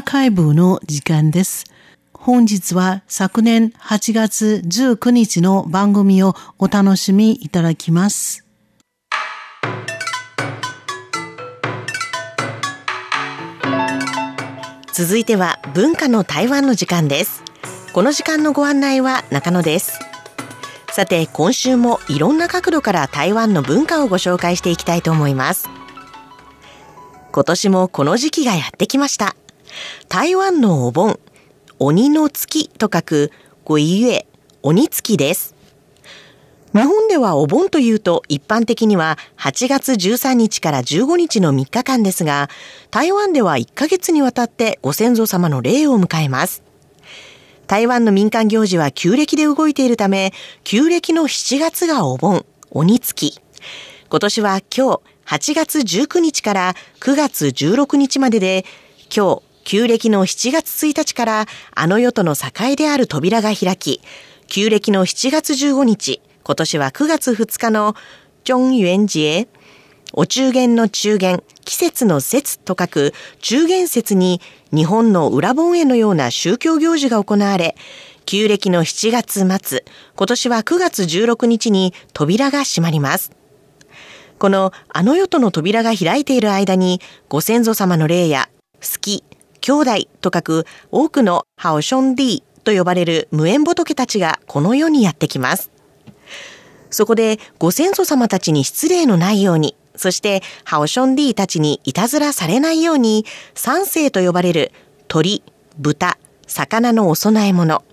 [0.00, 1.64] ーカイブの時間です。
[2.12, 8.44] 本日は昨年8月19日の番組をお楽しみいただきます。
[14.92, 17.42] 続いては文化の台湾の時間です。
[17.92, 19.98] この時間のご案内は中野です。
[20.92, 25.68] さて今週もいろんな角度から台湾の文化をご紹介していきたいと思います。
[27.32, 29.36] 今年もこの時期がやってきました。
[30.08, 31.18] 台湾のお盆、
[31.78, 33.32] 鬼の月と書く
[33.64, 34.26] ごいゆえ、
[34.62, 35.54] 鬼月です。
[36.72, 42.48] 日本ではお盆というと一般的には8月13日から15日の3日間ですが、
[42.90, 46.62] 台湾では1ヶ月にわたってご先祖様の霊を迎えます。
[47.66, 50.32] 台湾の民間行事は旧暦で動いているため、
[50.62, 53.40] 旧暦の7月がお盆、鬼月。
[54.08, 58.64] 今年は今日8月19日から9月16日までで、
[59.14, 64.00] 今日旧暦の7月1日からあの世との境である扉が開き、
[64.46, 67.94] 旧暦の7月15日、今年は9月2日の
[68.44, 69.48] 中元節、
[70.12, 74.40] お中元の中元、季節の節と書く中元節に
[74.72, 77.76] 日本の裏盆園のような宗教行事が行われ、
[78.26, 79.84] 旧暦の7月末、
[80.16, 83.32] 今年は9月16日に扉が閉まります。
[84.38, 88.48] このあの世との扉が開いている間に、ご先祖様の霊や、
[88.80, 89.22] 好き、
[89.60, 95.70] 兄弟と書く多くのハオションディと呼ばれる無縁仏たちがこの世にやってきます。
[96.90, 104.72] そこでご先祖様たちに失礼のないように、そしてハオションディたちにいたずらされないように、三世と呼ばれる
[105.08, 105.42] 鳥、
[105.78, 107.84] 豚、魚のお供え物、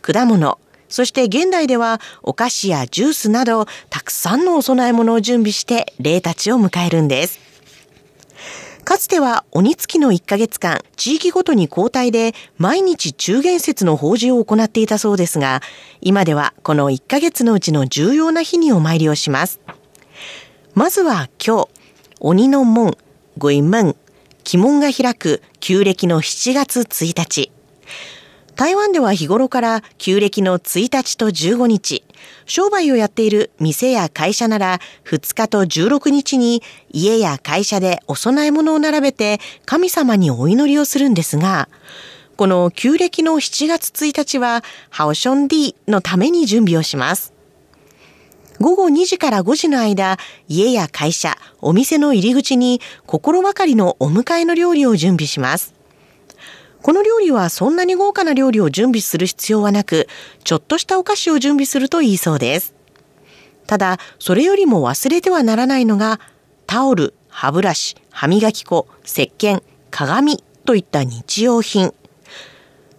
[0.00, 0.58] 果物、
[0.88, 7.49] そして現代ではお菓子やジュースなどたくさんのお供え物を準備して霊たちを迎えるんです。
[8.84, 15.60] かつては鬼月の1ヶ月間、地域ごとに交代で毎日中元節の法事を行っていたそうですが、
[16.00, 19.60] 今ではこの1ヶ月のうちの重要な日にお参りをします。
[20.74, 21.68] まずは今日、
[22.20, 22.96] 鬼の門、
[23.38, 23.96] ごい門、
[24.52, 27.52] 鬼門が開く旧暦の7月1日。
[28.56, 32.04] 台湾では日頃から旧暦の1日と15日、
[32.46, 41.68] 商売をやっている店や会社なら2日と16日に家や会社でお供え物を並べて神様にお祈りをするんですが、
[42.36, 47.34] この旧暦の7月1日はハオションディのために準備をします。
[48.60, 55.79] 午後2時から5時の間、家や会社、お店の入り口に心ばかりのお迎えの料理を準備します。
[56.82, 60.08] この料理はそんなに豪華な料理を準備する必要はなく、
[60.44, 62.74] ちょっとしたお菓子を準備するといいそうです。
[63.66, 66.20] ただ、それよりも忘れてはならないのが、
[66.66, 71.92] タオル、歯ブラシ、歯磨き粉、石鹸、鏡といった日用品。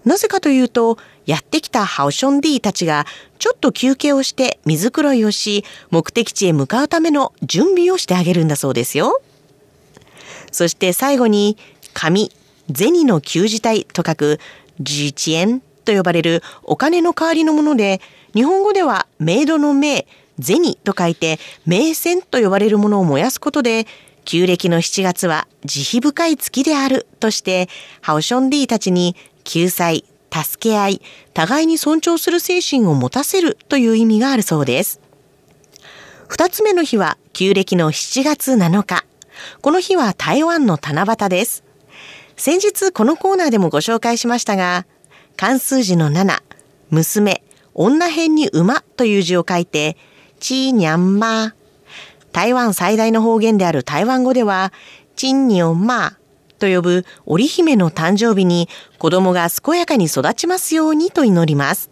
[0.05, 3.05] なぜかというと、やってきたハオションディたちが
[3.37, 9.21] ちょっと休憩をして水黒いをし、目的地へ向かうための準備をしてあげるんだそうですよ。
[10.51, 11.57] そして最後に、
[11.93, 12.31] 紙、
[12.73, 14.39] 銭の旧字体と書く
[14.79, 18.01] 自治円と呼ばれるお金の代わりのもので、
[18.33, 20.07] 日本語ではメイドの名、
[20.39, 23.87] 銭と書いて名線と呼ばれるものを燃やすことで、
[24.23, 27.69] 旧暦の7月は慈悲深い月であるとして、
[28.01, 31.01] ハオションディたちに救済、助け合い、
[31.33, 35.01] 互いに尊重する精神を持たせるという意味があるそうです。
[36.27, 39.05] 二つ目の日は旧暦の7月7日。
[39.61, 41.63] この日は台湾の七夕です。
[42.43, 44.87] 先日このコーナーでもご紹介しましたが、
[45.37, 46.41] 漢数字の7、
[46.89, 47.43] 娘、
[47.75, 49.95] 女編に馬という字を書いて、
[50.39, 51.53] チーニャンマー。
[52.31, 54.73] 台湾最大の方言である台湾語では、
[55.15, 61.91] チンニョンマーと呼ぶ織姫の誕生日に子供が健やかに育ちますようにと祈ります。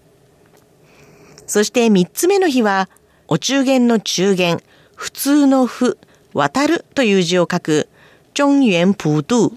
[1.46, 2.90] そして三つ目の日は、
[3.28, 4.64] お中元の中元、
[4.96, 6.00] 普通の普、
[6.34, 7.88] 渡るという字を書く、
[8.34, 9.54] 中元普渡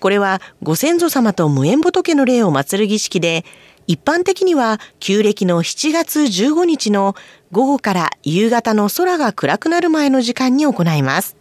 [0.00, 3.44] これはご先祖様と無縁仏の霊を祀る儀式で、
[3.86, 7.14] 一般的には旧暦の7月15日の
[7.52, 11.36] 午後から夕方の空が暗くなる前の時間に行います。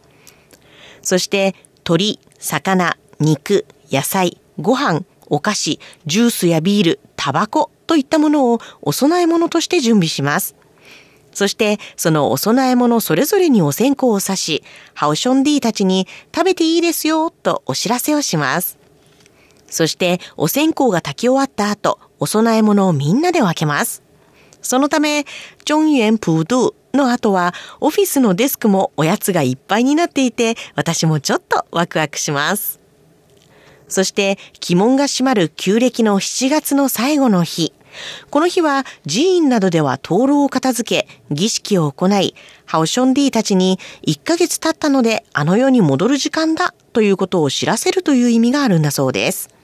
[1.01, 10.56] そして鳥、魚、肉、野菜、ご飯、お菓子、ジュースやビール、タバコといったものをお供え物として準備します。
[11.31, 18.78] そして、そのお供え物それぞれにお線香を刺し、ハオションディたちに食べていいですよ、とお知らせをします。
[19.68, 24.02] そして、お線香が炊き終わった後、お供え物をみんなで分けます。
[24.62, 25.26] そのため、
[25.66, 32.80] ジョンユエンプードゥの後は、オフィスのデスクもおやつがいっぱいになっていて、私もちょっとワクワクします。
[33.88, 34.38] そして
[34.70, 37.74] 鬼門が閉まる旧暦の7月の最後の日。
[38.30, 42.36] この日は寺院などでは灯籠を片付け、儀式を行い、
[42.66, 49.58] ハオションディたちに1ヶ月経ったのであの世に戻る時間だということを知らせるという意味があるんだそうです。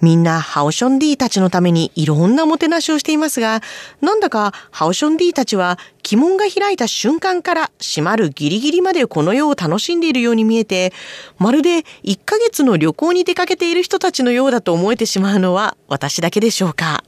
[0.00, 3.62] みんなハオションディたちのためにいろんなもてなしをしていますが、
[4.00, 5.78] なんだかハオションディたちは
[6.10, 10.92] 鬼門が開いた瞬間から閉まるギリギリまでこの世を楽しんでいるように見えて、
[11.38, 17.04] まるで1ヶ月の旅行に出かけている人たちのようだと思えてしまうのは私だけでしょうか。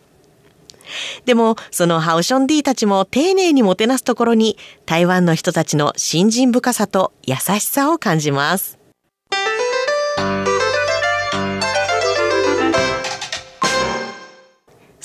[1.24, 8.79] でも、そのハオションディたちも丁寧にもてなすところに、台湾の人たちの信心深さと優しさを感じます。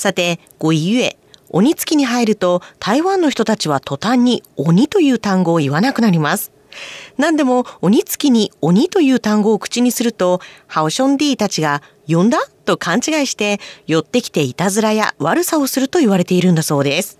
[0.05, 1.17] さて、ごゆえ、
[1.49, 6.51] 鬼月に入ると台湾の人たちは途端に鬼という単語を言わなくなります。
[7.17, 17.17] 何でも鬼月に鬼という単語を口にすると、ハオションディたちが呼んだと勘違いして寄ってきていたずらや悪さをすると言われているんだそうです。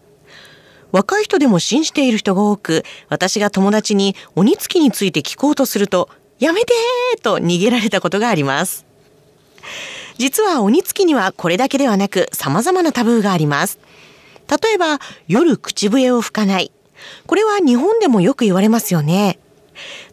[0.91, 6.07] 若い人でも信じている人が多く、私が友達に鬼月について聞こうとすると、
[6.37, 8.85] やめてーと逃げられたことがあります。
[10.17, 13.79] 実は鬼月にはこれだけではなく様々なタブーがあります。
[14.47, 16.71] 例えば、夜口笛を吹かない。
[17.25, 19.39] これは日本でもよく言われますよね。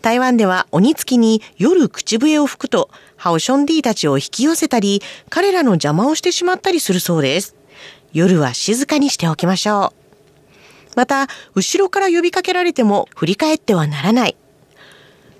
[0.00, 7.54] 台湾では鬼月に夜口笛を吹くと、ハオションディたちを引き寄せたり、彼らの邪魔をしてしまったりするそうです。
[8.12, 10.02] 夜は静かにしておきましょう。
[10.96, 14.37] また、後ろから呼びかけられても振り返ってはならない。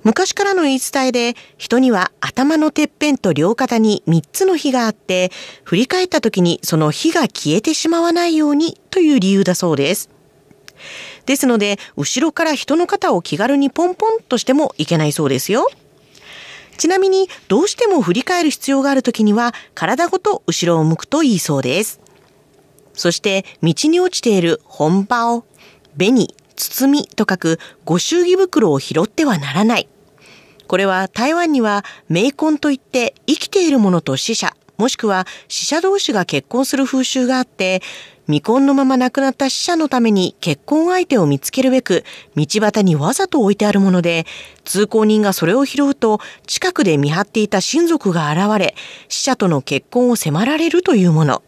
[0.05, 5.31] 昔からの言い伝えで、人には頭のてっぺんと両肩に3つの火があって、
[5.65, 10.11] 振り返った時にその火が消えてしまわないようにという理由だそうです。
[11.27, 15.69] ですので、後ろから人の肩を気軽にポンポンとしてもいけないそうですよ。
[16.79, 22.01] ちなみに、どうしても振り返る必要がある時には、体ごと後ろを向くといいそうです。
[22.95, 25.45] そして、道に落ちている本場を、
[25.97, 29.89] 紅、包みと書くご祝儀袋を拾ってはならない。
[30.73, 37.83] これは台湾には冥婚といって生きている者と死者、もしくは死者同士が結婚する風習があって、
[38.25, 42.05] 未婚のまま亡くなった死者のために結婚相手を見つけるべく、
[42.37, 44.25] 道端にわざと置いてあるもので、
[44.65, 48.75] 通行人がそれを拾うと、近くで見張っていた親族が現れ、
[49.11, 51.43] 死者との結婚を迫られるというもの。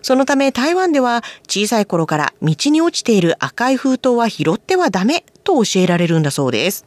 [0.00, 6.86] そのため台湾では小さい頃から道に落ちている赤い封筒は拾ってはダメと教えられるんだそうです。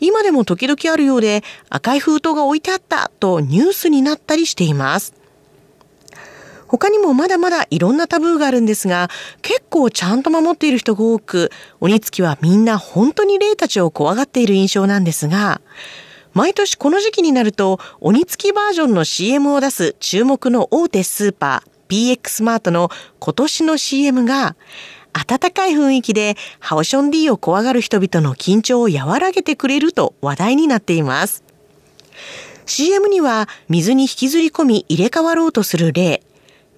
[0.00, 5.14] 今でも時々あるようで赤い封筒が置いてあったとニュースになったりしています。
[6.66, 9.08] 他にもまだまだいろんなタブーがあるんですが、
[9.42, 15.60] 結構ちゃんと守っている人が多く、鬼月はみんな本当に霊たちを怖がっている印象なんですが、
[16.32, 24.56] 毎年この時期になると、鬼付きバージョンの CM を出す注目の大手スーパー PX マートの今年の CM が、
[25.14, 31.44] 温かい雰囲気でハオション D を怖がる人々の緊張を和らげてくれると話題になっています。
[32.66, 36.22] CM には水に引きずり込み入れ替わろうとする霊、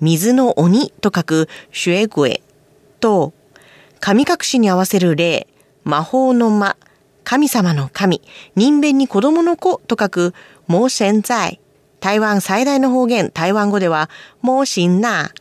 [0.00, 2.42] 水の鬼と書くシュエグエ
[3.00, 3.32] と、
[4.00, 5.46] 神隠しに合わせる霊、
[5.84, 6.76] 魔法の魔、
[7.24, 8.20] 神様の神、
[8.54, 10.34] 人弁に子供の子と書く、
[10.66, 11.60] もう現在。
[12.00, 14.10] 台湾最大の方言、台湾語では、
[14.42, 15.32] もうしんな。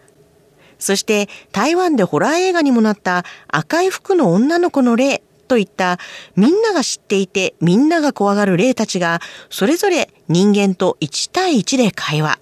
[0.86, 5.98] そして、台湾でホラー映画にもなった赤い服の女の子の霊といった
[6.36, 12.40] みんなが知っていてみんなが怖がる霊たちがそれぞれ人間と1対1で会話。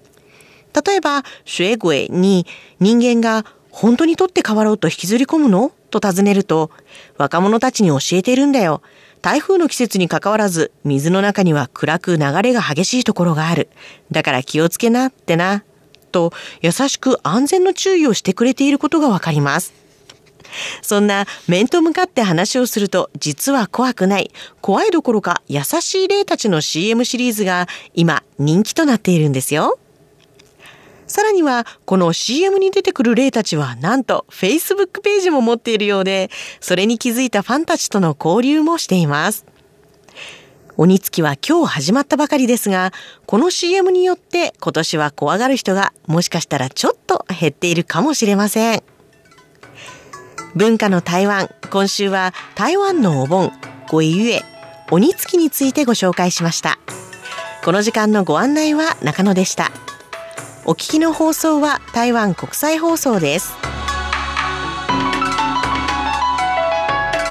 [0.86, 2.46] 例えば、シュエグエに
[2.82, 5.72] 人間が本当に取って代わろうと引きずり込むの？
[5.90, 6.70] と尋ねると、
[7.18, 8.82] 若者たちに教えているんだよ。
[9.22, 13.70] 台風の季節に関わらず、水の中には暗く流れが激しいところがある。
[14.12, 15.64] だから気をつけなってな。
[16.14, 19.74] と、優しく安全の注意をしてくれていることがわかります。
[20.82, 29.80] そんな面と向かって話をすると実は怖くない、怖いどころか優しい霊たちの CM シリーズが今人気となっているんですよ。
[31.06, 39.46] さらには、この CM に出てくる霊たちは、なんと Facebook ページも持っているようで、それに気づいたファンたちとの交流もしています。
[40.76, 42.92] 鬼月は今日始まったばかりですが、
[43.28, 48.84] この CM によって今年は怖がる人がもしかしたらちょっと減っているかもしれません。
[50.56, 53.52] 文化の台湾、今週は台湾のお盆、
[53.90, 54.42] ごゆえ、
[54.90, 56.80] 鬼月についてご紹介しました。
[57.64, 59.72] この時間のご案内は中野でした。
[60.66, 63.54] お聞きの放送は台湾国際放送です。